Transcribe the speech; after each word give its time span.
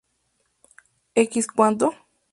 X 1.23 1.45
cuánto? 1.55 1.93